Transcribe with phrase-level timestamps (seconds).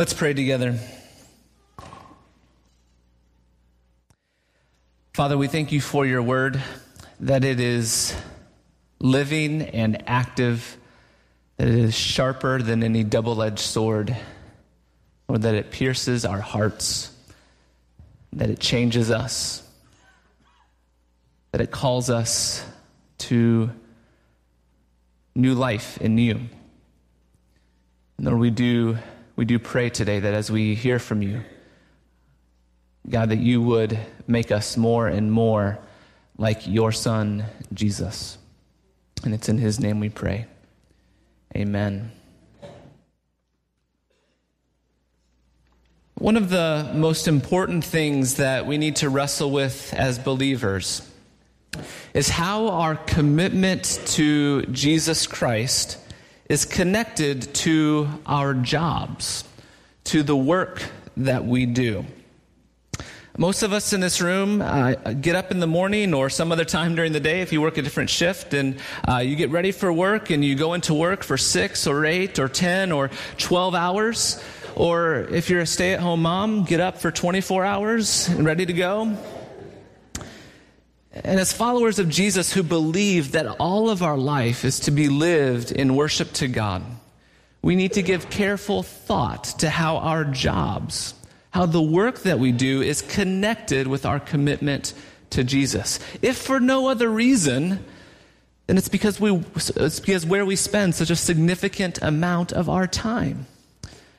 [0.00, 0.78] Let's pray together.
[5.12, 6.58] Father, we thank you for your word,
[7.20, 8.16] that it is
[8.98, 10.78] living and active,
[11.58, 14.16] that it is sharper than any double edged sword,
[15.28, 17.12] or that it pierces our hearts,
[18.32, 19.62] that it changes us,
[21.52, 22.64] that it calls us
[23.18, 23.68] to
[25.34, 26.40] new life in you.
[28.16, 28.96] And Lord, we do
[29.40, 31.40] we do pray today that as we hear from you,
[33.08, 35.78] God, that you would make us more and more
[36.36, 38.36] like your Son, Jesus.
[39.24, 40.44] And it's in his name we pray.
[41.56, 42.12] Amen.
[46.16, 51.00] One of the most important things that we need to wrestle with as believers
[52.12, 55.96] is how our commitment to Jesus Christ
[56.50, 59.44] is connected to our jobs,
[60.02, 60.82] to the work
[61.16, 62.04] that we do.
[63.38, 66.64] Most of us in this room uh, get up in the morning or some other
[66.64, 69.70] time during the day if you work a different shift and uh, you get ready
[69.70, 73.76] for work and you go into work for six or eight or 10 or 12
[73.76, 74.42] hours.
[74.74, 78.66] Or if you're a stay at home mom, get up for 24 hours and ready
[78.66, 79.16] to go.
[81.12, 85.08] And as followers of Jesus who believe that all of our life is to be
[85.08, 86.82] lived in worship to God,
[87.62, 91.14] we need to give careful thought to how our jobs,
[91.50, 94.94] how the work that we do is connected with our commitment
[95.30, 95.98] to Jesus.
[96.22, 97.84] If for no other reason,
[98.66, 102.86] then it's because, we, it's because where we spend such a significant amount of our
[102.86, 103.46] time.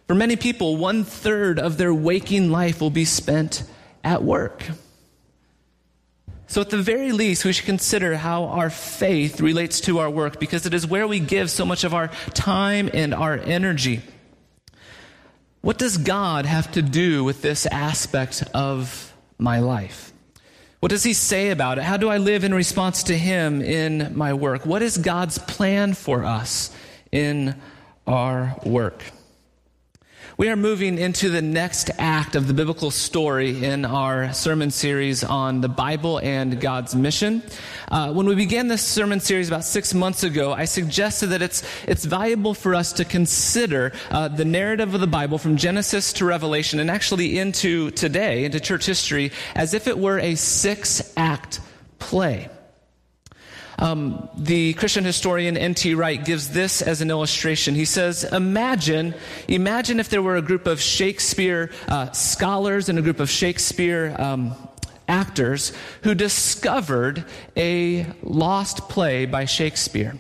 [0.08, 3.64] For many people, one third of their waking life will be spent
[4.04, 4.66] at work.
[6.52, 10.38] So, at the very least, we should consider how our faith relates to our work
[10.38, 14.02] because it is where we give so much of our time and our energy.
[15.62, 20.12] What does God have to do with this aspect of my life?
[20.82, 21.86] What does He say about it?
[21.86, 24.66] How do I live in response to Him in my work?
[24.66, 26.76] What is God's plan for us
[27.14, 27.56] in
[28.06, 29.02] our work?
[30.42, 35.24] We are moving into the next act of the biblical story in our sermon series
[35.24, 37.44] on the Bible and God's mission.
[37.92, 41.62] Uh, when we began this sermon series about six months ago, I suggested that it's,
[41.88, 46.26] it's valuable for us to consider uh, the narrative of the Bible from Genesis to
[46.26, 51.60] Revelation and actually into today, into church history, as if it were a six act
[52.00, 52.50] play.
[53.82, 55.96] Um, the Christian historian N.T.
[55.96, 57.74] Wright gives this as an illustration.
[57.74, 59.16] He says, Imagine,
[59.48, 64.16] imagine if there were a group of Shakespeare uh, scholars and a group of Shakespeare
[64.20, 64.56] um,
[65.08, 67.26] actors who discovered
[67.58, 70.16] a lost play by Shakespeare.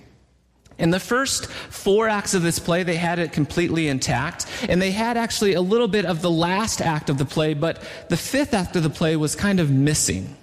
[0.79, 4.89] In the first four acts of this play, they had it completely intact, and they
[4.89, 8.55] had actually a little bit of the last act of the play, but the fifth
[8.55, 10.35] act of the play was kind of missing.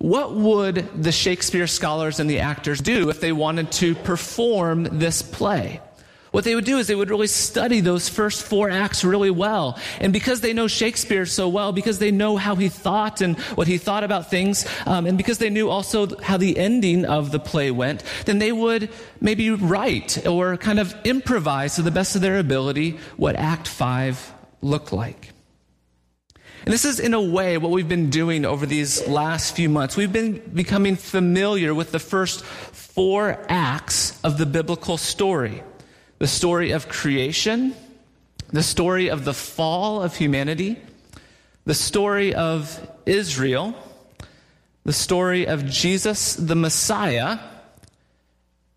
[0.00, 5.20] What would the Shakespeare scholars and the actors do if they wanted to perform this
[5.20, 5.82] play?
[6.30, 9.78] What they would do is they would really study those first four acts really well.
[10.00, 13.66] And because they know Shakespeare so well, because they know how he thought and what
[13.66, 17.38] he thought about things, um, and because they knew also how the ending of the
[17.38, 18.88] play went, then they would
[19.20, 24.32] maybe write or kind of improvise to the best of their ability what Act 5
[24.62, 25.32] looked like.
[26.64, 29.96] And this is, in a way, what we've been doing over these last few months.
[29.96, 35.62] We've been becoming familiar with the first four acts of the biblical story
[36.18, 37.74] the story of creation,
[38.48, 40.78] the story of the fall of humanity,
[41.64, 43.74] the story of Israel,
[44.84, 47.38] the story of Jesus the Messiah,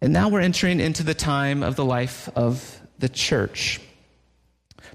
[0.01, 3.79] and now we're entering into the time of the life of the church.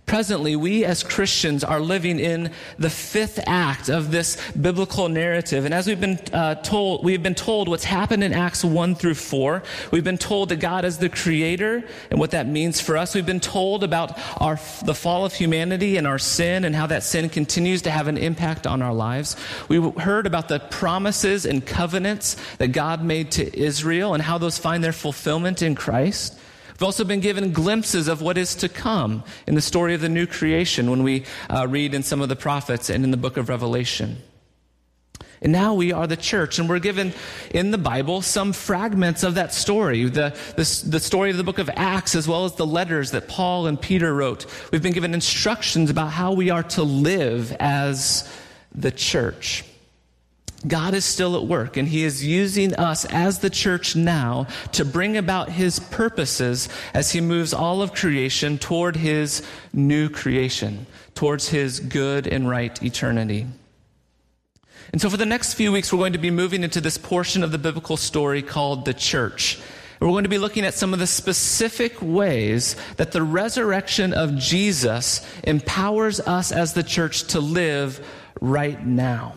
[0.09, 5.67] Presently, we as Christians are living in the fifth act of this biblical narrative.
[5.67, 9.17] And as we've been uh, told, we've been told what's happened in Acts 1 through
[9.17, 9.63] 4.
[9.91, 13.15] We've been told that God is the creator and what that means for us.
[13.15, 17.03] We've been told about our, the fall of humanity and our sin and how that
[17.03, 19.37] sin continues to have an impact on our lives.
[19.69, 24.57] We heard about the promises and covenants that God made to Israel and how those
[24.57, 26.39] find their fulfillment in Christ.
[26.79, 30.09] We've also been given glimpses of what is to come in the story of the
[30.09, 33.37] new creation when we uh, read in some of the prophets and in the book
[33.37, 34.19] of Revelation.
[35.43, 37.13] And now we are the church, and we're given
[37.51, 40.05] in the Bible some fragments of that story.
[40.05, 43.27] The, the, the, story of the book of Acts, as well as the letters that
[43.27, 44.47] Paul and Peter wrote.
[44.71, 48.33] We've been given instructions about how we are to live as
[48.73, 49.65] the church.
[50.67, 54.85] God is still at work, and He is using us as the church now to
[54.85, 61.49] bring about His purposes as He moves all of creation toward His new creation, towards
[61.49, 63.47] His good and right eternity.
[64.91, 67.45] And so, for the next few weeks, we're going to be moving into this portion
[67.45, 69.61] of the biblical story called the church.
[70.01, 74.37] We're going to be looking at some of the specific ways that the resurrection of
[74.37, 78.05] Jesus empowers us as the church to live
[78.41, 79.35] right now.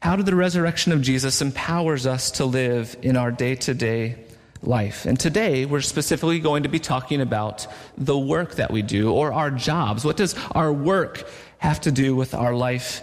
[0.00, 4.16] How did the resurrection of Jesus empowers us to live in our day-to-day
[4.62, 5.04] life?
[5.04, 7.66] And today we're specifically going to be talking about
[7.98, 10.02] the work that we do or our jobs.
[10.02, 13.02] What does our work have to do with our life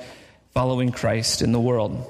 [0.56, 2.04] following Christ in the world?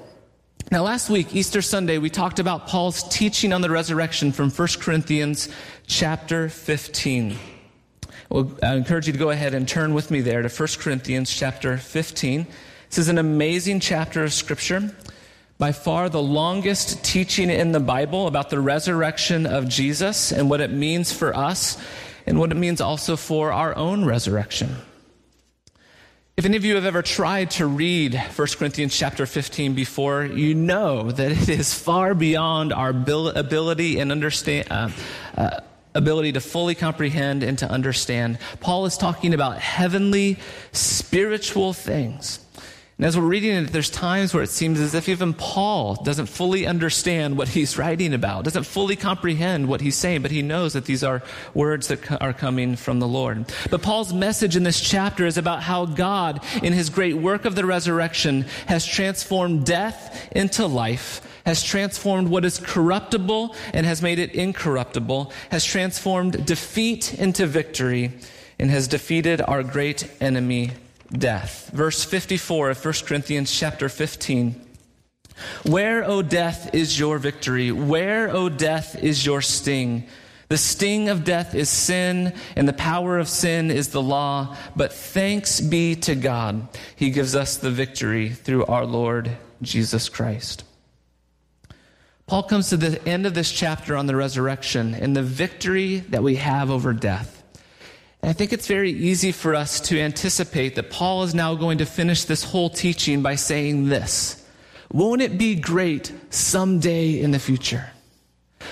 [0.72, 4.68] Now, last week, Easter Sunday, we talked about Paul's teaching on the resurrection from 1
[4.80, 5.50] Corinthians
[5.86, 7.38] chapter 15.
[8.30, 11.30] Well, I encourage you to go ahead and turn with me there to 1 Corinthians
[11.30, 12.48] chapter 15.
[12.90, 14.96] This is an amazing chapter of Scripture.
[15.58, 20.62] By far the longest teaching in the Bible about the resurrection of Jesus and what
[20.62, 21.78] it means for us
[22.26, 24.78] and what it means also for our own resurrection.
[26.38, 30.56] If any of you have ever tried to read 1 Corinthians chapter 15 before, you
[30.56, 34.90] know that it is far beyond our ability and understand, uh,
[35.36, 35.60] uh,
[35.94, 38.38] ability to fully comprehend and to understand.
[38.62, 40.38] Paul is talking about heavenly,
[40.72, 42.40] spiritual things.
[42.98, 46.26] And as we're reading it, there's times where it seems as if even Paul doesn't
[46.26, 50.74] fully understand what he's writing about, doesn't fully comprehend what he's saying, but he knows
[50.74, 51.22] that these are
[51.54, 53.54] words that are coming from the Lord.
[53.70, 57.54] But Paul's message in this chapter is about how God, in his great work of
[57.54, 64.18] the resurrection, has transformed death into life, has transformed what is corruptible and has made
[64.18, 68.12] it incorruptible, has transformed defeat into victory,
[68.58, 70.72] and has defeated our great enemy,
[71.12, 71.70] death.
[71.74, 74.62] Verse 54 of 1 Corinthians chapter 15.
[75.64, 77.72] Where, O death, is your victory?
[77.72, 80.08] Where, O death, is your sting?
[80.50, 84.56] The sting of death is sin, and the power of sin is the law.
[84.76, 90.64] But thanks be to God, He gives us the victory through our Lord Jesus Christ.
[92.28, 96.24] Paul comes to the end of this chapter on the resurrection and the victory that
[96.24, 97.37] we have over death.
[98.28, 101.78] And I think it's very easy for us to anticipate that Paul is now going
[101.78, 104.46] to finish this whole teaching by saying this
[104.92, 107.90] Won't it be great someday in the future?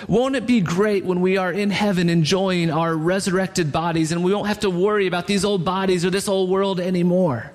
[0.09, 4.33] Won't it be great when we are in heaven enjoying our resurrected bodies and we
[4.33, 7.53] won't have to worry about these old bodies or this old world anymore?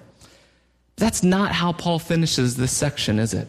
[0.96, 3.46] That's not how Paul finishes this section, is it?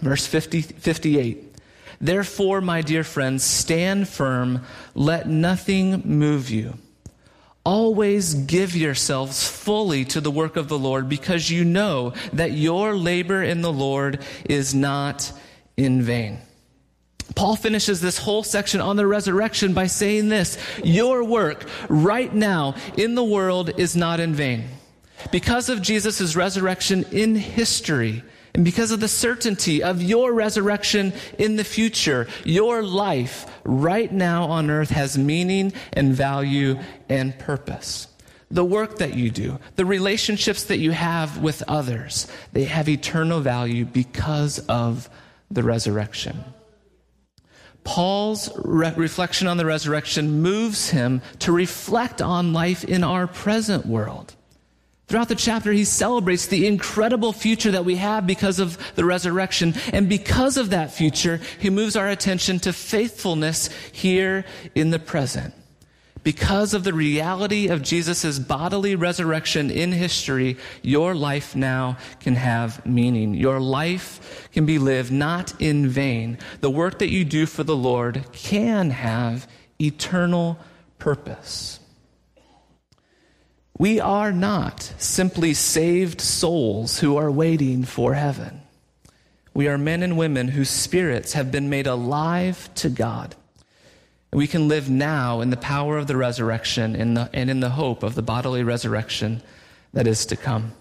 [0.00, 1.54] Verse 50, 58.
[2.00, 4.64] Therefore, my dear friends, stand firm,
[4.96, 6.76] let nothing move you.
[7.66, 12.94] Always give yourselves fully to the work of the Lord because you know that your
[12.94, 15.32] labor in the Lord is not
[15.76, 16.38] in vain.
[17.34, 22.76] Paul finishes this whole section on the resurrection by saying this Your work right now
[22.96, 24.68] in the world is not in vain.
[25.32, 28.22] Because of Jesus' resurrection in history,
[28.56, 34.44] and because of the certainty of your resurrection in the future, your life right now
[34.44, 36.78] on earth has meaning and value
[37.10, 38.08] and purpose.
[38.50, 43.40] The work that you do, the relationships that you have with others, they have eternal
[43.40, 45.10] value because of
[45.50, 46.42] the resurrection.
[47.84, 53.84] Paul's re- reflection on the resurrection moves him to reflect on life in our present
[53.84, 54.34] world.
[55.08, 59.74] Throughout the chapter, he celebrates the incredible future that we have because of the resurrection.
[59.92, 65.54] And because of that future, he moves our attention to faithfulness here in the present.
[66.24, 72.84] Because of the reality of Jesus' bodily resurrection in history, your life now can have
[72.84, 73.34] meaning.
[73.34, 76.38] Your life can be lived not in vain.
[76.62, 79.46] The work that you do for the Lord can have
[79.80, 80.58] eternal
[80.98, 81.78] purpose.
[83.78, 88.62] We are not simply saved souls who are waiting for heaven.
[89.52, 93.34] We are men and women whose spirits have been made alive to God.
[94.32, 98.14] We can live now in the power of the resurrection and, in the hope of
[98.14, 99.42] the bodily resurrection
[99.92, 100.72] that is to come.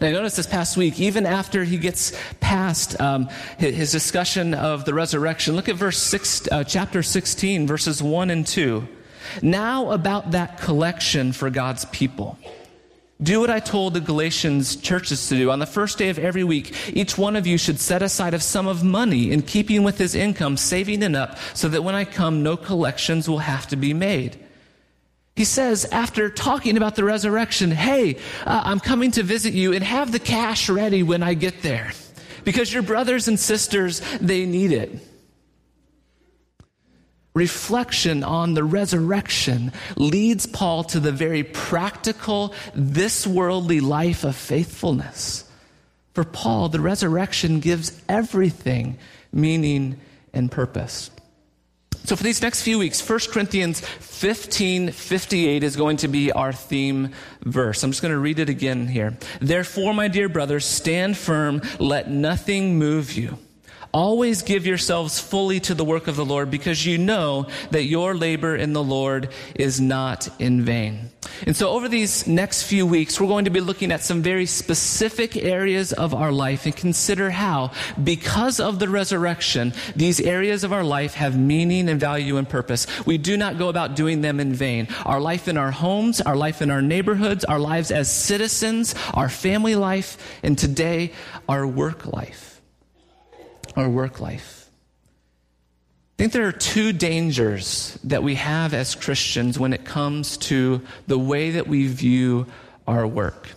[0.00, 3.28] And I noticed this past week, even after he gets past um,
[3.58, 8.46] his discussion of the resurrection, look at verse six, uh, chapter 16, verses 1 and
[8.46, 8.88] 2.
[9.42, 12.38] Now, about that collection for God's people.
[13.22, 15.50] Do what I told the Galatians churches to do.
[15.50, 18.40] On the first day of every week, each one of you should set aside a
[18.40, 22.04] sum of money in keeping with his income, saving it up, so that when I
[22.04, 24.36] come, no collections will have to be made.
[25.36, 28.16] He says, after talking about the resurrection, hey,
[28.46, 31.92] uh, I'm coming to visit you and have the cash ready when I get there.
[32.44, 34.90] because your brothers and sisters, they need it.
[37.34, 45.42] Reflection on the resurrection leads Paul to the very practical, this worldly life of faithfulness.
[46.12, 48.98] For Paul, the resurrection gives everything
[49.32, 50.00] meaning
[50.32, 51.10] and purpose.
[52.04, 56.52] So, for these next few weeks, 1 Corinthians 15 58 is going to be our
[56.52, 57.10] theme
[57.42, 57.82] verse.
[57.82, 59.16] I'm just going to read it again here.
[59.40, 63.38] Therefore, my dear brothers, stand firm, let nothing move you.
[63.94, 68.16] Always give yourselves fully to the work of the Lord because you know that your
[68.16, 71.10] labor in the Lord is not in vain.
[71.46, 74.46] And so over these next few weeks, we're going to be looking at some very
[74.46, 77.70] specific areas of our life and consider how,
[78.02, 82.88] because of the resurrection, these areas of our life have meaning and value and purpose.
[83.06, 84.88] We do not go about doing them in vain.
[85.06, 89.28] Our life in our homes, our life in our neighborhoods, our lives as citizens, our
[89.28, 91.12] family life, and today,
[91.48, 92.53] our work life
[93.76, 94.70] our work life.
[96.14, 100.80] I think there are two dangers that we have as Christians when it comes to
[101.08, 102.46] the way that we view
[102.86, 103.48] our work.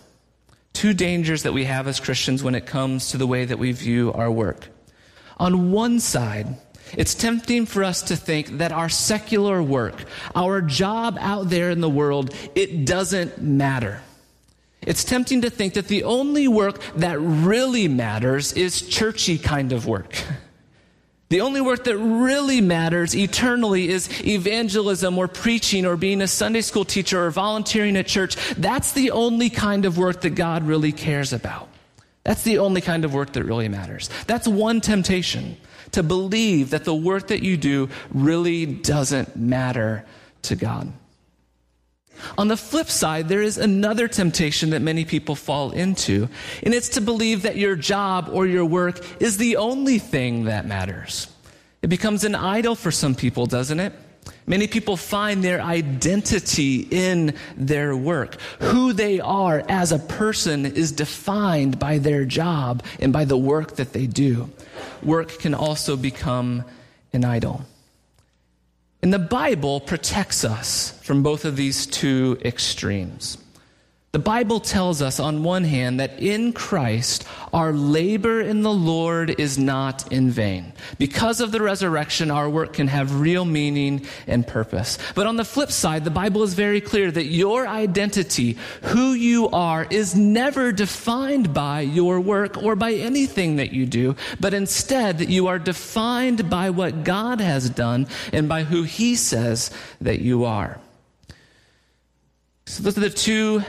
[0.72, 3.72] Two dangers that we have as Christians when it comes to the way that we
[3.72, 4.68] view our work.
[5.36, 6.56] On one side,
[6.96, 11.80] it's tempting for us to think that our secular work, our job out there in
[11.80, 14.00] the world, it doesn't matter.
[14.82, 19.86] It's tempting to think that the only work that really matters is churchy kind of
[19.86, 20.14] work.
[21.30, 26.62] The only work that really matters eternally is evangelism or preaching or being a Sunday
[26.62, 28.36] school teacher or volunteering at church.
[28.54, 31.68] That's the only kind of work that God really cares about.
[32.24, 34.08] That's the only kind of work that really matters.
[34.26, 35.58] That's one temptation
[35.92, 40.06] to believe that the work that you do really doesn't matter
[40.42, 40.92] to God.
[42.36, 46.28] On the flip side, there is another temptation that many people fall into,
[46.62, 50.66] and it's to believe that your job or your work is the only thing that
[50.66, 51.28] matters.
[51.82, 53.92] It becomes an idol for some people, doesn't it?
[54.46, 58.40] Many people find their identity in their work.
[58.60, 63.76] Who they are as a person is defined by their job and by the work
[63.76, 64.50] that they do.
[65.02, 66.64] Work can also become
[67.12, 67.64] an idol.
[69.02, 73.38] And the Bible protects us from both of these two extremes.
[74.10, 79.38] The Bible tells us, on one hand, that in Christ, our labor in the Lord
[79.38, 80.72] is not in vain.
[80.98, 84.96] Because of the resurrection, our work can have real meaning and purpose.
[85.14, 89.50] But on the flip side, the Bible is very clear that your identity, who you
[89.50, 95.18] are, is never defined by your work or by anything that you do, but instead
[95.18, 100.20] that you are defined by what God has done and by who He says that
[100.20, 100.80] you are.
[102.64, 103.62] So those are the two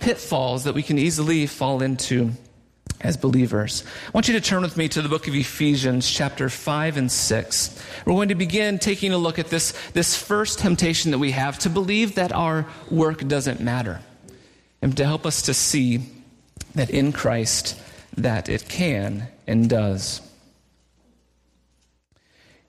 [0.00, 2.32] pitfalls that we can easily fall into
[3.00, 3.84] as believers.
[4.06, 7.10] I want you to turn with me to the book of Ephesians, chapter 5 and
[7.10, 7.82] 6.
[8.04, 11.58] We're going to begin taking a look at this, this first temptation that we have
[11.60, 14.00] to believe that our work doesn't matter,
[14.82, 16.00] and to help us to see
[16.74, 17.80] that in Christ
[18.16, 20.20] that it can and does.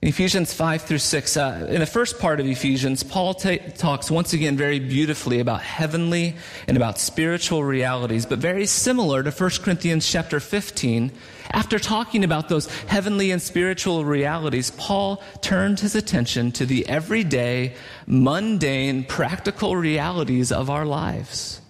[0.02, 4.10] In Ephesians 5 through 6, uh, in the first part of Ephesians, Paul ta- talks
[4.10, 6.34] once again very beautifully about heavenly
[6.66, 11.12] and about spiritual realities, but very similar to 1 Corinthians chapter 15.
[11.52, 17.76] After talking about those heavenly and spiritual realities, Paul turned his attention to the everyday,
[18.04, 21.60] mundane, practical realities of our lives.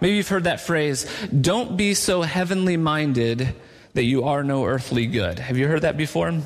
[0.00, 3.52] Maybe you've heard that phrase, don't be so heavenly minded
[3.94, 5.40] that you are no earthly good.
[5.40, 6.40] Have you heard that before?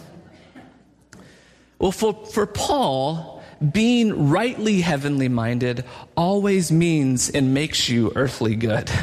[1.78, 3.42] Well, for, for Paul,
[3.72, 5.84] being rightly heavenly minded
[6.16, 8.90] always means and makes you earthly good.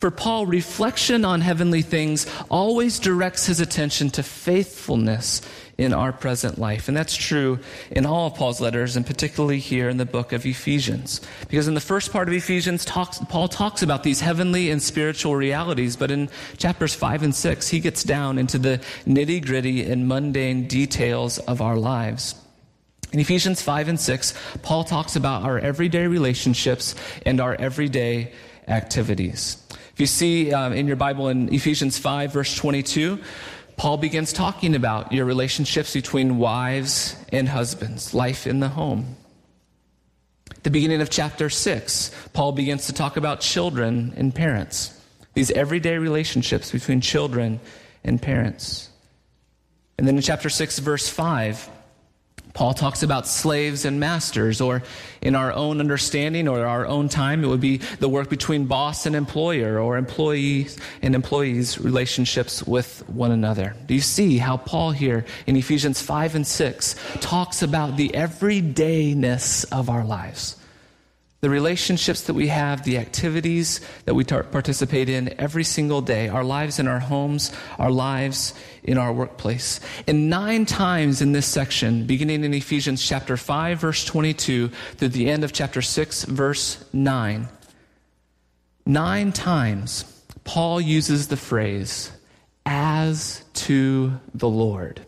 [0.00, 5.42] For Paul, reflection on heavenly things always directs his attention to faithfulness
[5.82, 6.88] in our present life.
[6.88, 7.58] And that's true
[7.90, 11.20] in all of Paul's letters, and particularly here in the book of Ephesians.
[11.48, 15.36] Because in the first part of Ephesians, talks, Paul talks about these heavenly and spiritual
[15.36, 20.08] realities, but in chapters 5 and 6, he gets down into the nitty gritty and
[20.08, 22.34] mundane details of our lives.
[23.12, 26.94] In Ephesians 5 and 6, Paul talks about our everyday relationships
[27.26, 28.32] and our everyday
[28.68, 29.62] activities.
[29.92, 33.18] If you see um, in your Bible in Ephesians 5, verse 22,
[33.82, 39.16] Paul begins talking about your relationships between wives and husbands, life in the home.
[40.62, 44.96] the beginning of chapter 6, Paul begins to talk about children and parents,
[45.34, 47.58] these everyday relationships between children
[48.04, 48.88] and parents.
[49.98, 51.68] And then in chapter 6, verse 5,
[52.54, 54.82] Paul talks about slaves and masters, or
[55.22, 59.06] in our own understanding or our own time, it would be the work between boss
[59.06, 63.74] and employer, or employees and employees' relationships with one another.
[63.86, 69.64] Do you see how Paul here in Ephesians 5 and 6 talks about the everydayness
[69.72, 70.56] of our lives?
[71.42, 76.28] The relationships that we have, the activities that we tar- participate in every single day,
[76.28, 79.80] our lives in our homes, our lives in our workplace.
[80.06, 85.28] And nine times in this section, beginning in Ephesians chapter 5, verse 22, through the
[85.28, 87.48] end of chapter 6, verse 9,
[88.86, 90.04] nine times
[90.44, 92.12] Paul uses the phrase,
[92.64, 95.04] as to the Lord,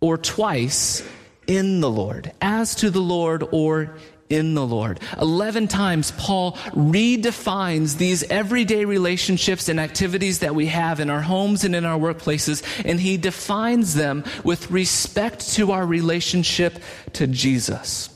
[0.00, 1.08] or twice,
[1.46, 3.96] in the Lord, as to the Lord, or
[4.34, 4.98] in the Lord.
[5.20, 11.62] 11 times, Paul redefines these everyday relationships and activities that we have in our homes
[11.62, 18.10] and in our workplaces, and he defines them with respect to our relationship to Jesus.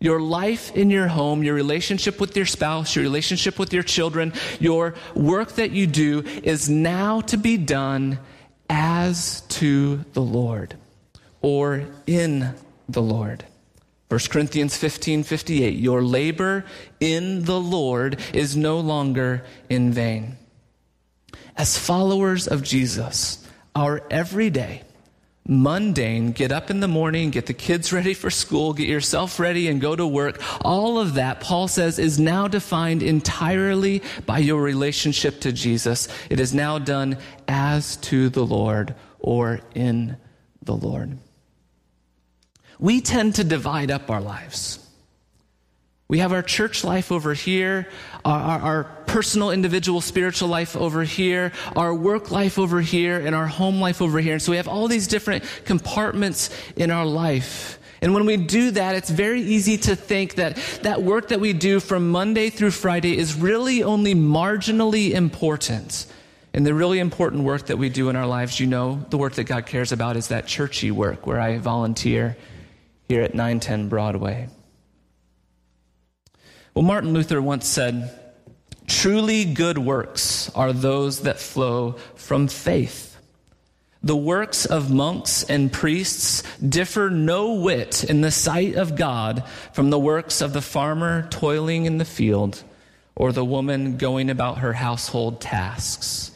[0.00, 4.32] Your life in your home, your relationship with your spouse, your relationship with your children,
[4.58, 8.18] your work that you do is now to be done
[8.68, 10.74] as to the Lord
[11.42, 12.54] or in
[12.88, 13.44] the Lord.
[14.12, 16.66] 1 Corinthians 15 58, your labor
[17.00, 20.36] in the Lord is no longer in vain.
[21.56, 24.82] As followers of Jesus, our everyday,
[25.48, 29.66] mundane, get up in the morning, get the kids ready for school, get yourself ready,
[29.68, 34.60] and go to work, all of that, Paul says, is now defined entirely by your
[34.60, 36.06] relationship to Jesus.
[36.28, 37.16] It is now done
[37.48, 40.18] as to the Lord or in
[40.60, 41.16] the Lord
[42.82, 44.80] we tend to divide up our lives.
[46.08, 47.88] We have our church life over here,
[48.24, 53.36] our, our, our, personal, individual, spiritual life over here, our work life over here, and
[53.36, 54.32] our home life over here.
[54.32, 57.78] And so we have all these different compartments in our life.
[58.00, 61.52] And when we do that, it's very easy to think that that work that we
[61.52, 66.06] do from Monday through Friday is really only marginally important.
[66.52, 69.34] And the really important work that we do in our lives, you know, the work
[69.34, 72.36] that God cares about is that churchy work where I volunteer
[73.12, 74.48] here at 910 Broadway.
[76.72, 78.10] Well, Martin Luther once said,
[78.86, 83.18] Truly good works are those that flow from faith.
[84.02, 89.44] The works of monks and priests differ no whit in the sight of God
[89.74, 92.62] from the works of the farmer toiling in the field
[93.14, 96.30] or the woman going about her household tasks,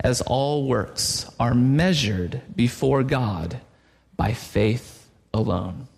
[0.00, 3.60] as all works are measured before God
[4.16, 5.88] by faith alone.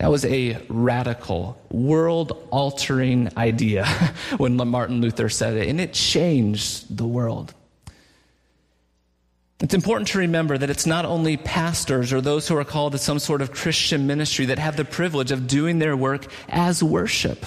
[0.00, 3.84] That was a radical, world altering idea
[4.38, 7.52] when Martin Luther said it, and it changed the world.
[9.60, 12.98] It's important to remember that it's not only pastors or those who are called to
[12.98, 17.44] some sort of Christian ministry that have the privilege of doing their work as worship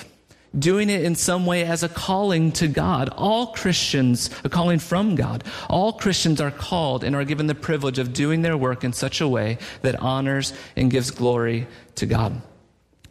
[0.58, 3.10] doing it in some way as a calling to God.
[3.10, 8.00] All Christians, a calling from God, all Christians are called and are given the privilege
[8.00, 12.42] of doing their work in such a way that honors and gives glory to God.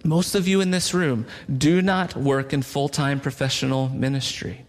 [0.05, 4.65] Most of you in this room do not work in full time professional ministry.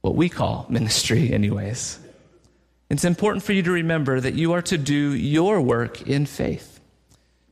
[0.00, 1.98] What we call ministry, anyways.
[2.88, 6.80] It's important for you to remember that you are to do your work in faith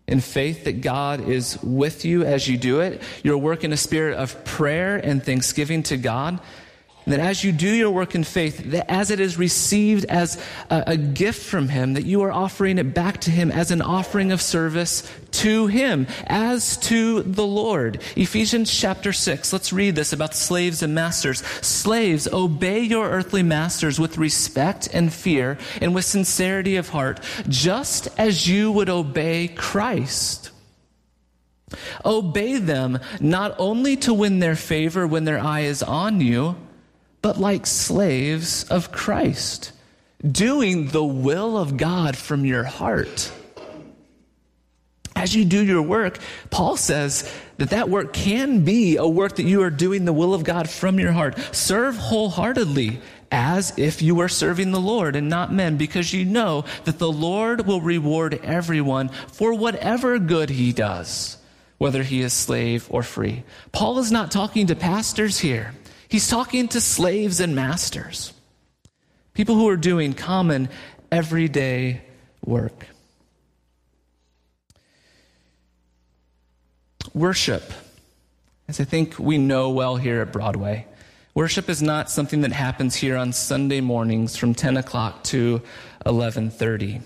[0.08, 3.02] in faith that God is with you as you do it.
[3.22, 6.40] Your work in a spirit of prayer and thanksgiving to God
[7.08, 10.84] that as you do your work in faith, that as it is received as a,
[10.88, 14.32] a, gift from Him, that you are offering it back to Him as an offering
[14.32, 18.02] of service to Him, as to the Lord.
[18.16, 21.40] Ephesians chapter 6, let's read this about slaves and masters.
[21.62, 28.08] Slaves, obey your earthly masters with respect and fear and with sincerity of heart, just
[28.18, 30.50] as you would obey Christ.
[32.04, 36.56] Obey them not only to win their favor when their eye is on you,
[37.22, 39.72] but like slaves of Christ,
[40.26, 43.32] doing the will of God from your heart.
[45.16, 46.18] As you do your work,
[46.50, 50.32] Paul says that that work can be a work that you are doing the will
[50.32, 51.36] of God from your heart.
[51.52, 53.00] Serve wholeheartedly
[53.32, 57.10] as if you were serving the Lord and not men, because you know that the
[57.10, 61.36] Lord will reward everyone for whatever good he does,
[61.78, 63.42] whether he is slave or free.
[63.72, 65.74] Paul is not talking to pastors here.
[66.08, 68.32] He's talking to slaves and masters,
[69.34, 70.70] people who are doing common,
[71.12, 72.00] everyday
[72.44, 72.86] work.
[77.14, 77.72] Worship,
[78.68, 80.86] as I think we know well here at Broadway,
[81.34, 85.60] worship is not something that happens here on Sunday mornings from 10 o'clock to
[86.06, 87.02] 11:30.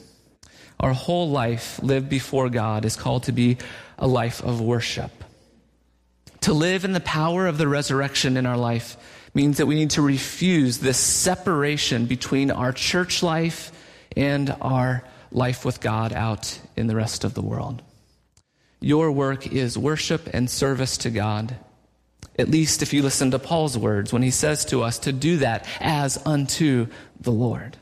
[0.82, 3.56] our whole life lived before God is called to be
[3.98, 5.21] a life of worship.
[6.42, 8.96] To live in the power of the resurrection in our life
[9.32, 13.70] means that we need to refuse this separation between our church life
[14.16, 17.80] and our life with God out in the rest of the world.
[18.80, 21.56] Your work is worship and service to God.
[22.36, 25.36] At least if you listen to Paul's words when he says to us to do
[25.36, 26.88] that as unto
[27.20, 27.76] the Lord.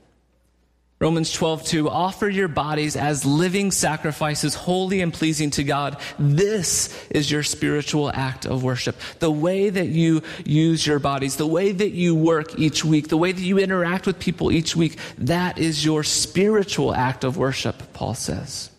[1.01, 5.97] Romans 12, 2, offer your bodies as living sacrifices, holy and pleasing to God.
[6.19, 8.97] This is your spiritual act of worship.
[9.19, 13.17] The way that you use your bodies, the way that you work each week, the
[13.17, 17.95] way that you interact with people each week, that is your spiritual act of worship,
[17.95, 18.71] Paul says.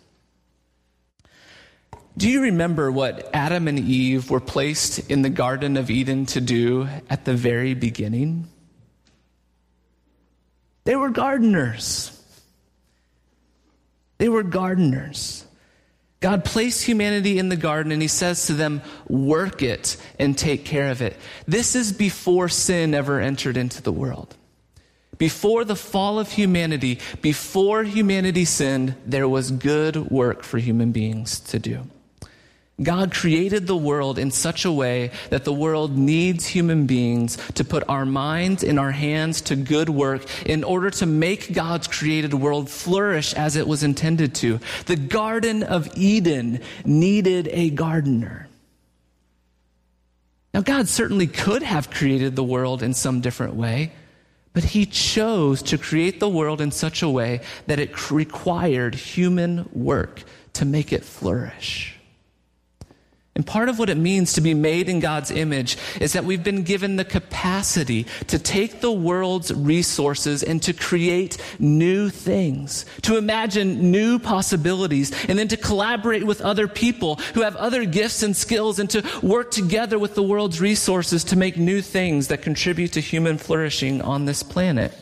[2.16, 6.42] Do you remember what Adam and Eve were placed in the Garden of Eden to
[6.42, 8.48] do at the very beginning?
[10.84, 12.18] They were gardeners.
[14.18, 15.46] They were gardeners.
[16.20, 20.66] God placed humanity in the garden and he says to them, work it and take
[20.66, 21.18] care of it.
[21.48, 24.36] This is before sin ever entered into the world.
[25.18, 31.40] Before the fall of humanity, before humanity sinned, there was good work for human beings
[31.40, 31.88] to do.
[32.82, 37.64] God created the world in such a way that the world needs human beings to
[37.64, 42.34] put our minds and our hands to good work in order to make God's created
[42.34, 44.60] world flourish as it was intended to.
[44.86, 48.48] The Garden of Eden needed a gardener.
[50.54, 53.94] Now, God certainly could have created the world in some different way,
[54.54, 59.70] but He chose to create the world in such a way that it required human
[59.72, 62.01] work to make it flourish.
[63.34, 66.44] And part of what it means to be made in God's image is that we've
[66.44, 73.18] been given the capacity to take the world's resources and to create new things, to
[73.18, 78.36] imagine new possibilities, and then to collaborate with other people who have other gifts and
[78.36, 82.92] skills and to work together with the world's resources to make new things that contribute
[82.92, 84.94] to human flourishing on this planet.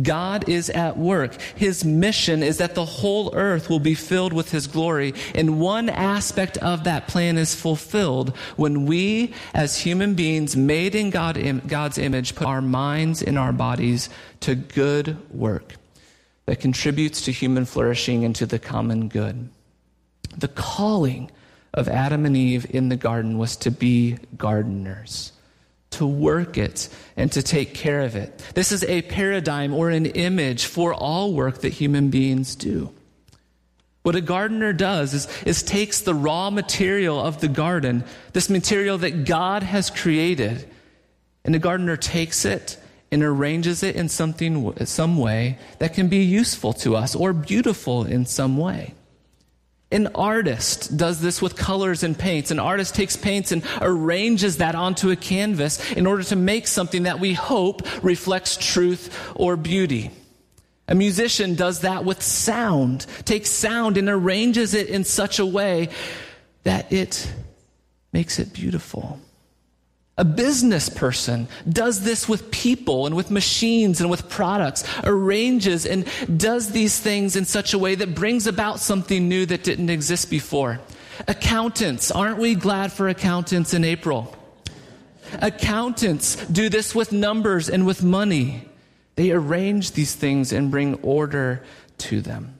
[0.00, 1.40] God is at work.
[1.54, 5.14] His mission is that the whole earth will be filled with His glory.
[5.34, 11.10] And one aspect of that plan is fulfilled when we, as human beings made in
[11.10, 14.08] God, God's image, put our minds and our bodies
[14.40, 15.74] to good work
[16.46, 19.48] that contributes to human flourishing and to the common good.
[20.36, 21.30] The calling
[21.74, 25.32] of Adam and Eve in the garden was to be gardeners
[25.96, 28.42] to work it and to take care of it.
[28.54, 32.92] This is a paradigm or an image for all work that human beings do.
[34.02, 38.04] What a gardener does is, is takes the raw material of the garden,
[38.34, 40.68] this material that God has created,
[41.44, 42.78] and the gardener takes it
[43.10, 48.04] and arranges it in something, some way that can be useful to us or beautiful
[48.04, 48.94] in some way.
[49.92, 52.50] An artist does this with colors and paints.
[52.50, 57.04] An artist takes paints and arranges that onto a canvas in order to make something
[57.04, 60.10] that we hope reflects truth or beauty.
[60.88, 65.88] A musician does that with sound, takes sound and arranges it in such a way
[66.64, 67.32] that it
[68.12, 69.20] makes it beautiful.
[70.18, 76.08] A business person does this with people and with machines and with products, arranges and
[76.38, 80.30] does these things in such a way that brings about something new that didn't exist
[80.30, 80.80] before.
[81.28, 84.34] Accountants, aren't we glad for accountants in April?
[85.34, 88.66] Accountants do this with numbers and with money.
[89.16, 91.62] They arrange these things and bring order
[91.98, 92.55] to them.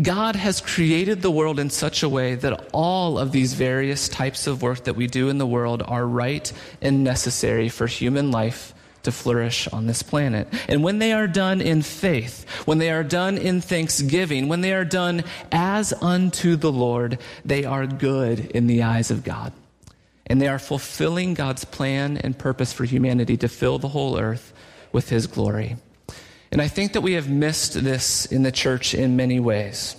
[0.00, 4.46] God has created the world in such a way that all of these various types
[4.46, 8.74] of work that we do in the world are right and necessary for human life
[9.02, 10.48] to flourish on this planet.
[10.68, 14.72] And when they are done in faith, when they are done in thanksgiving, when they
[14.72, 19.52] are done as unto the Lord, they are good in the eyes of God.
[20.26, 24.52] And they are fulfilling God's plan and purpose for humanity to fill the whole earth
[24.92, 25.76] with his glory.
[26.52, 29.96] And I think that we have missed this in the church in many ways.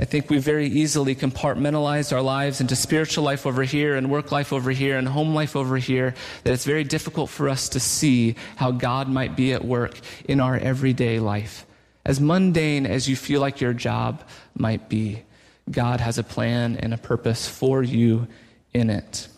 [0.00, 4.32] I think we very easily compartmentalized our lives into spiritual life over here and work
[4.32, 7.80] life over here and home life over here, that it's very difficult for us to
[7.80, 11.64] see how God might be at work in our everyday life.
[12.04, 14.22] As mundane as you feel like your job
[14.54, 15.22] might be,
[15.70, 18.26] God has a plan and a purpose for you
[18.74, 19.28] in it.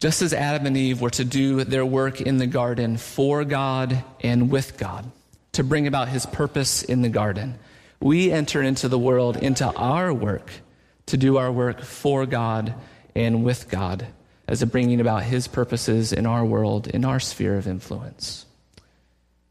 [0.00, 4.04] Just as Adam and Eve were to do their work in the garden for God
[4.20, 5.10] and with God,
[5.52, 7.58] to bring about his purpose in the garden,
[8.00, 10.50] we enter into the world, into our work,
[11.06, 12.74] to do our work for God
[13.14, 14.06] and with God,
[14.46, 18.44] as a bringing about his purposes in our world, in our sphere of influence.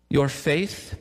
[0.10, 0.96] Your faith,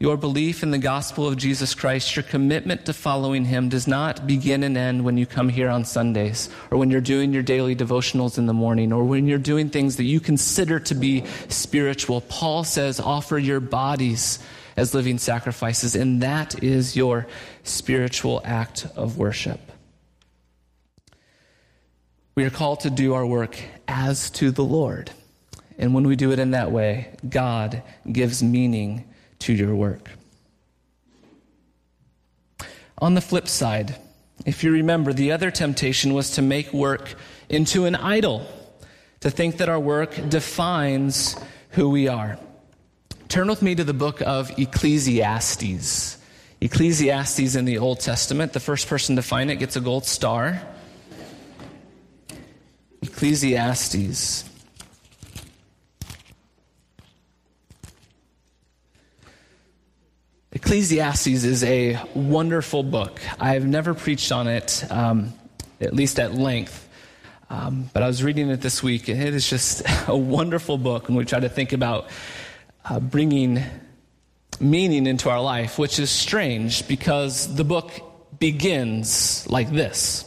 [0.00, 4.26] Your belief in the gospel of Jesus Christ, your commitment to following him does not
[4.26, 7.76] begin and end when you come here on Sundays or when you're doing your daily
[7.76, 12.20] devotionals in the morning or when you're doing things that you consider to be spiritual.
[12.22, 14.40] Paul says, offer your bodies
[14.76, 17.28] as living sacrifices, and that is your
[17.62, 19.60] spiritual act of worship.
[22.34, 25.12] We are called to do our work as to the Lord.
[25.78, 29.08] And when we do it in that way, God gives meaning
[29.40, 30.10] to your work.
[32.98, 33.96] On the flip side,
[34.46, 37.14] if you remember, the other temptation was to make work
[37.48, 38.46] into an idol,
[39.20, 41.36] to think that our work defines
[41.70, 42.38] who we are.
[43.28, 46.18] Turn with me to the book of Ecclesiastes.
[46.60, 50.62] Ecclesiastes in the Old Testament, the first person to find it gets a gold star.
[53.02, 54.44] Ecclesiastes.
[60.64, 63.20] Ecclesiastes is a wonderful book.
[63.38, 65.34] I've never preached on it, um,
[65.78, 66.88] at least at length.
[67.50, 71.06] Um, but I was reading it this week, and it is just a wonderful book
[71.06, 72.08] when we try to think about
[72.86, 73.62] uh, bringing
[74.58, 77.90] meaning into our life, which is strange because the book
[78.40, 80.24] begins like this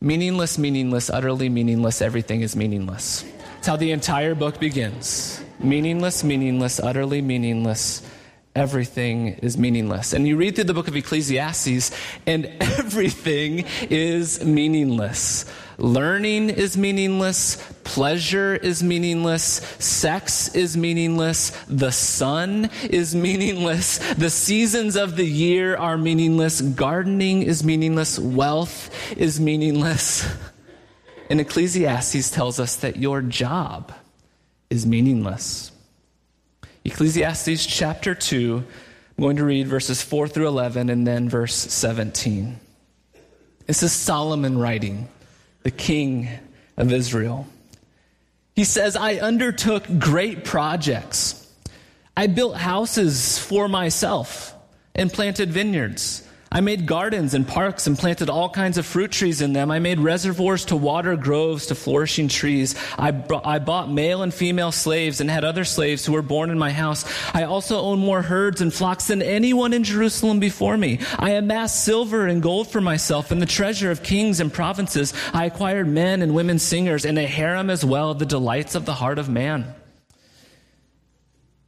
[0.00, 3.24] Meaningless, meaningless, utterly meaningless, everything is meaningless.
[3.54, 5.40] That's how the entire book begins.
[5.60, 8.02] Meaningless, meaningless, utterly meaningless,
[8.54, 10.12] everything is meaningless.
[10.12, 11.92] And you read through the book of Ecclesiastes,
[12.26, 15.44] and everything is meaningless.
[15.78, 17.56] Learning is meaningless.
[17.84, 19.42] Pleasure is meaningless.
[19.78, 21.50] Sex is meaningless.
[21.68, 23.98] The sun is meaningless.
[24.14, 26.60] The seasons of the year are meaningless.
[26.60, 28.18] Gardening is meaningless.
[28.18, 30.26] Wealth is meaningless.
[31.30, 33.92] And Ecclesiastes tells us that your job
[34.68, 35.70] is meaningless.
[36.84, 38.64] Ecclesiastes chapter 2,
[39.18, 42.58] I'm going to read verses 4 through 11 and then verse 17.
[43.66, 45.08] This is Solomon writing
[45.62, 46.28] the king
[46.78, 47.46] of Israel.
[48.56, 51.36] He says, I undertook great projects.
[52.16, 54.54] I built houses for myself
[54.94, 56.26] and planted vineyards.
[56.52, 59.70] I made gardens and parks and planted all kinds of fruit trees in them.
[59.70, 62.74] I made reservoirs to water groves to flourishing trees.
[62.98, 66.58] I, I bought male and female slaves and had other slaves who were born in
[66.58, 67.04] my house.
[67.32, 70.98] I also owned more herds and flocks than anyone in Jerusalem before me.
[71.20, 75.14] I amassed silver and gold for myself and the treasure of kings and provinces.
[75.32, 78.94] I acquired men and women singers and a harem as well, the delights of the
[78.94, 79.72] heart of man.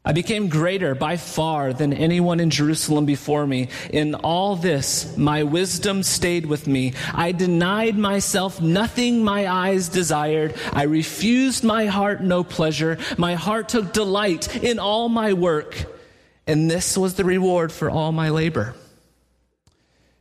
[0.04, 3.68] I became greater by far than anyone in Jerusalem before me.
[3.90, 6.94] In all this, my wisdom stayed with me.
[7.14, 10.54] I denied myself nothing my eyes desired.
[10.72, 12.98] I refused my heart no pleasure.
[13.16, 15.84] My heart took delight in all my work.
[16.48, 18.74] And this was the reward for all my labor.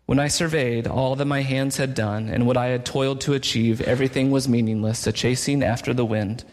[0.06, 3.34] When I surveyed all that my hands had done and what I had toiled to
[3.34, 6.44] achieve, everything was meaningless, a chasing after the wind.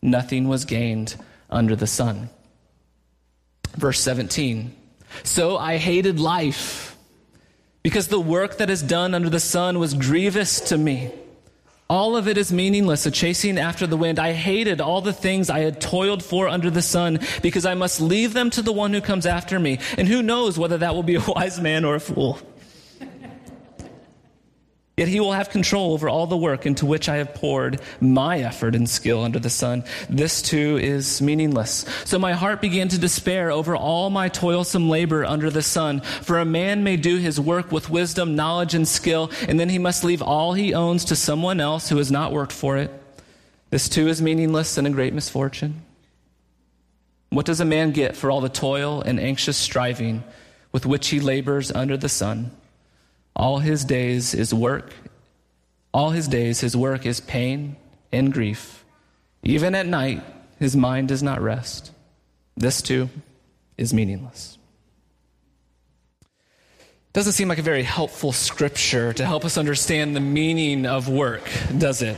[0.00, 1.14] Nothing was gained
[1.48, 2.30] under the sun.
[3.74, 4.74] Verse 17.
[5.24, 6.96] So I hated life
[7.82, 11.12] because the work that is done under the sun was grievous to me.
[11.90, 14.18] All of it is meaningless, a chasing after the wind.
[14.18, 18.00] I hated all the things I had toiled for under the sun because I must
[18.00, 19.78] leave them to the one who comes after me.
[19.98, 22.38] And who knows whether that will be a wise man or a fool.
[24.96, 28.40] Yet he will have control over all the work into which I have poured my
[28.40, 29.84] effort and skill under the sun.
[30.10, 31.86] This too is meaningless.
[32.04, 36.00] So my heart began to despair over all my toilsome labor under the sun.
[36.00, 39.78] For a man may do his work with wisdom, knowledge, and skill, and then he
[39.78, 42.90] must leave all he owns to someone else who has not worked for it.
[43.70, 45.80] This too is meaningless and a great misfortune.
[47.30, 50.22] What does a man get for all the toil and anxious striving
[50.70, 52.50] with which he labors under the sun?
[53.34, 54.92] All his days is work.
[55.92, 57.76] All his days, his work is pain
[58.10, 58.84] and grief.
[59.42, 60.22] Even at night,
[60.58, 61.90] his mind does not rest.
[62.56, 63.08] This too
[63.76, 64.58] is meaningless.
[67.12, 71.46] Doesn't seem like a very helpful scripture to help us understand the meaning of work,
[71.76, 72.16] does it?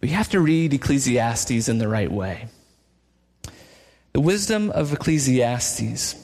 [0.00, 2.46] We have to read Ecclesiastes in the right way.
[4.14, 6.21] The wisdom of Ecclesiastes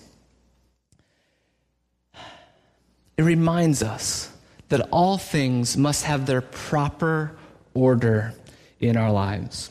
[3.19, 4.31] it reminds us
[4.69, 7.37] that all things must have their proper
[7.75, 8.33] order
[8.81, 9.71] in our lives.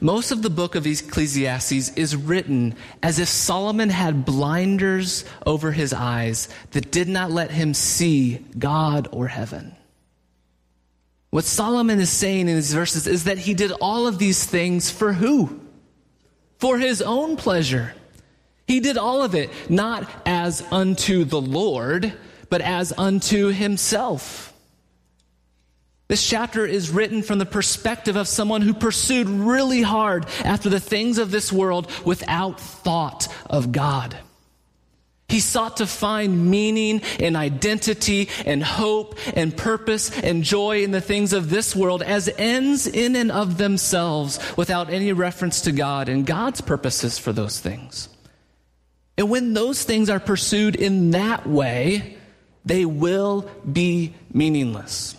[0.00, 5.92] Most of the book of Ecclesiastes is written as if Solomon had blinders over his
[5.92, 9.74] eyes that did not let him see God or heaven.
[11.30, 14.90] What Solomon is saying in these verses is that he did all of these things
[14.90, 15.60] for who?
[16.58, 17.94] For his own pleasure
[18.66, 22.12] He did all of it not as unto the Lord,
[22.48, 24.52] but as unto himself.
[26.08, 30.78] This chapter is written from the perspective of someone who pursued really hard after the
[30.78, 34.16] things of this world without thought of God.
[35.28, 41.00] He sought to find meaning and identity and hope and purpose and joy in the
[41.00, 46.08] things of this world as ends in and of themselves without any reference to God
[46.08, 48.08] and God's purposes for those things.
[49.18, 52.15] And when those things are pursued in that way,
[52.66, 55.16] they will be meaningless.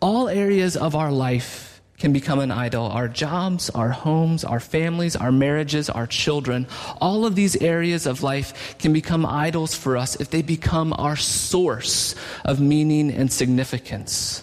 [0.00, 2.86] All areas of our life can become an idol.
[2.86, 6.66] Our jobs, our homes, our families, our marriages, our children,
[7.00, 11.16] all of these areas of life can become idols for us if they become our
[11.16, 14.42] source of meaning and significance.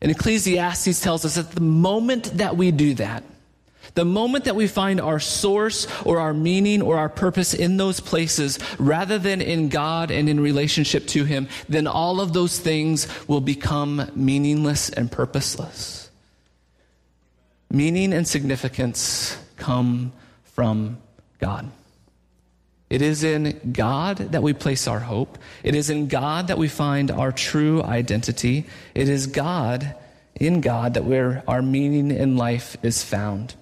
[0.00, 3.22] And Ecclesiastes tells us that the moment that we do that,
[3.94, 8.00] the moment that we find our source or our meaning or our purpose in those
[8.00, 13.06] places rather than in God and in relationship to Him, then all of those things
[13.28, 16.10] will become meaningless and purposeless.
[17.70, 20.12] Meaning and significance come
[20.44, 20.98] from
[21.38, 21.70] God.
[22.88, 25.38] It is in God that we place our hope.
[25.62, 28.66] It is in God that we find our true identity.
[28.94, 29.94] It is God,
[30.34, 33.54] in God, that where our meaning in life is found.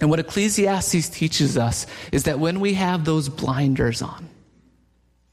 [0.00, 4.28] And what Ecclesiastes teaches us is that when we have those blinders on,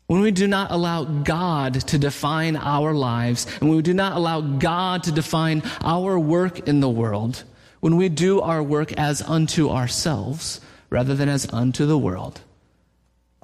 [0.08, 4.14] when we do not allow God to define our lives, and when we do not
[4.14, 7.44] allow God to define our work in the world,
[7.80, 12.42] when we do our work as unto ourselves rather than as unto the world,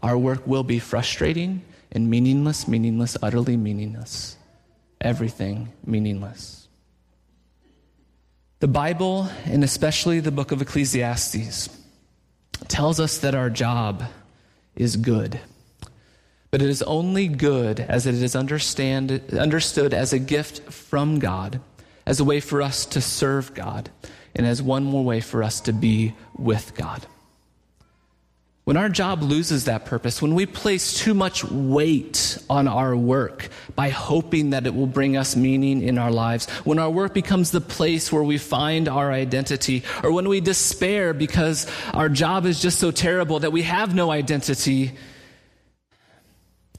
[0.01, 4.38] our work will be frustrating and meaningless, meaningless, utterly meaningless.
[4.99, 6.62] Everything meaningless.
[8.63, 11.67] The Bible, and especially the book of Ecclesiastes,
[12.69, 14.06] tells us that our job
[14.73, 15.38] is good.
[16.49, 21.60] But it is only good as it is understood as a gift from God,
[22.06, 23.89] as a way for us to serve God,
[24.34, 27.06] and as one more way for us to be with God.
[28.65, 33.49] When our job loses that purpose, when we place too much weight on our work
[33.76, 37.52] by hoping that it will bring us meaning in our lives, when our work becomes
[37.52, 42.62] the place where we find our identity, or when we despair because our job is
[42.62, 44.93] just so terrible that we have no identity,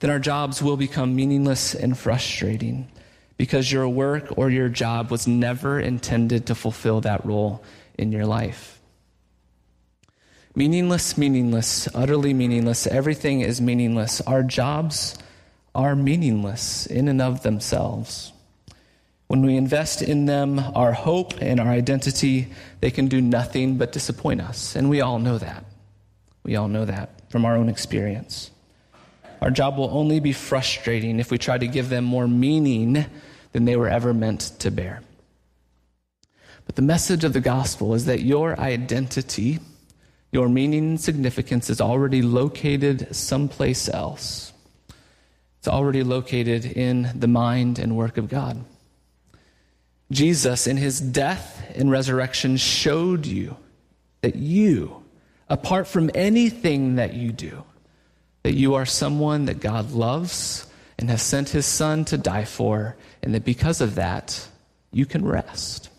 [0.01, 2.88] then our jobs will become meaningless and frustrating
[3.37, 7.62] because your work or your job was never intended to fulfill that role
[7.99, 8.73] in your life.
[10.56, 12.86] Meaningless, meaningless, utterly meaningless.
[12.86, 14.20] Everything is meaningless.
[14.20, 15.18] Our jobs
[15.74, 18.32] are meaningless in and of themselves.
[19.26, 23.90] When we invest in them our hope and our identity, they can do nothing but
[23.90, 24.76] disappoint us.
[24.76, 25.64] And we all know that.
[26.44, 28.52] We all know that from our own experience.
[29.42, 33.06] Our job will only be frustrating if we try to give them more meaning
[33.50, 35.02] than they were ever meant to bear.
[36.66, 39.58] But the message of the gospel is that your identity
[40.35, 44.53] your meaning and significance is already located someplace else.
[45.61, 48.64] It's already located in the mind and work of God.
[50.11, 53.57] Jesus, in his death and resurrection, showed you
[54.23, 55.05] that you,
[55.49, 57.62] apart from anything that you do,
[58.42, 60.66] that you are someone that God loves
[60.99, 64.49] and has sent his son to die for, and that because of that,
[64.90, 65.90] you can rest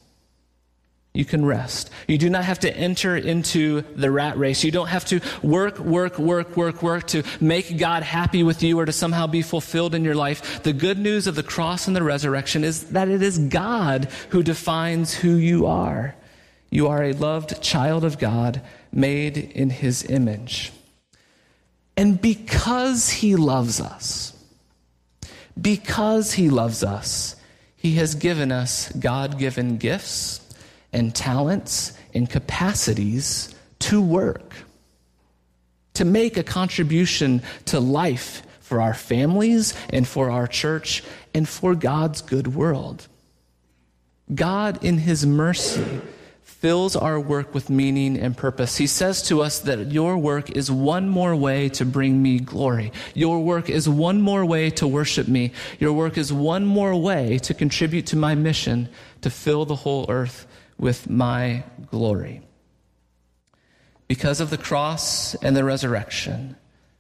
[1.16, 1.90] you can rest.
[2.08, 4.64] You do not have to enter into the rat race.
[4.64, 8.78] You don't have to work, work, work, work, work to make God happy with you
[8.78, 10.64] or to somehow be fulfilled in your life.
[10.64, 14.44] The good news of the cross and the resurrection is that it is God who
[14.44, 16.16] defines who you are.
[16.70, 20.74] You are a loved child of God made in his image.
[21.96, 24.34] And because he loves us,
[25.60, 27.38] because he loves us,
[27.78, 30.42] he has given us God given gifts
[30.96, 34.54] and talents and capacities to work,
[35.94, 41.04] to make a contribution to life for our families and for our church
[41.34, 43.08] and for God's good world.
[44.34, 46.02] God, in His mercy,
[46.44, 48.78] fills our work with meaning and purpose.
[48.78, 52.94] He says to us that your work is one more way to bring me glory.
[53.14, 55.52] Your work is one more way to worship me.
[55.78, 58.88] Your work is one more way to contribute to my mission
[59.22, 60.48] to fill the whole earth
[60.78, 62.42] with my glory.
[64.08, 66.56] Because of the cross and the resurrection,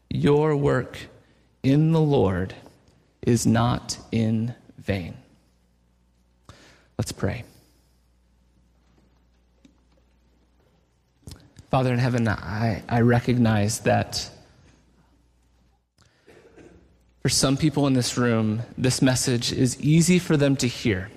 [0.09, 0.97] your work
[1.61, 2.55] in the Lord
[3.21, 5.15] is not in vain.
[6.97, 7.43] Let's pray.
[11.69, 14.29] Father in heaven, I, I recognize that
[17.21, 21.09] for some people in this room, this message is easy for them to hear.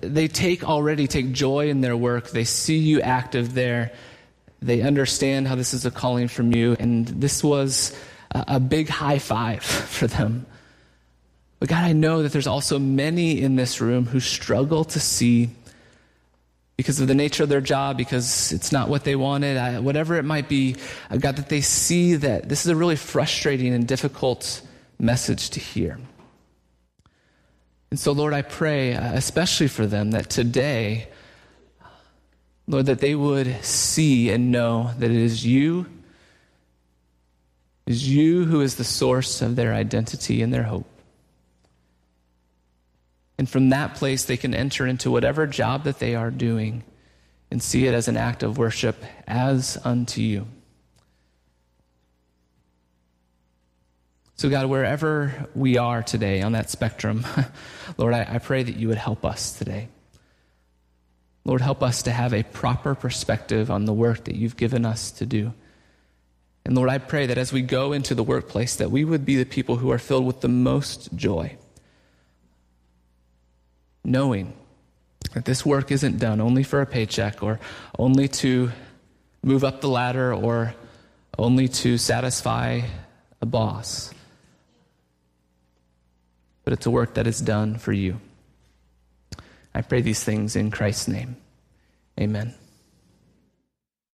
[0.00, 2.30] They take already take joy in their work.
[2.30, 3.92] They see you active there.
[4.60, 7.96] They understand how this is a calling from you, and this was
[8.30, 10.46] a, a big high five for them.
[11.60, 15.50] But God, I know that there's also many in this room who struggle to see
[16.76, 20.16] because of the nature of their job, because it's not what they wanted, I, whatever
[20.16, 20.76] it might be,
[21.08, 24.60] uh, God, that they see that this is a really frustrating and difficult
[24.98, 25.98] message to hear.
[27.94, 31.06] And so, Lord, I pray, uh, especially for them, that today,
[32.66, 35.86] Lord, that they would see and know that it is you,
[37.86, 40.88] it is you who is the source of their identity and their hope.
[43.38, 46.82] And from that place, they can enter into whatever job that they are doing
[47.52, 50.48] and see it as an act of worship as unto you.
[54.36, 57.24] So, God, wherever we are today on that spectrum,
[57.96, 59.88] Lord, I, I, pray that you would help us today.
[61.44, 65.12] Lord, help us to have a proper perspective on the work that you've given us
[65.12, 65.52] to do.
[66.64, 69.36] And Lord, I pray that as we go into the workplace, that we would be
[69.36, 71.56] the people who are filled with the most joy,
[74.02, 74.52] knowing
[75.34, 77.60] that this work isn't done only for a paycheck or
[77.98, 78.72] only to
[79.44, 80.74] move up the ladder or
[81.38, 82.80] only to satisfy
[83.40, 84.12] a boss
[86.64, 88.20] but it's a work that is done for you.
[89.74, 91.36] I pray these things in Christ's name.
[92.18, 92.54] Amen.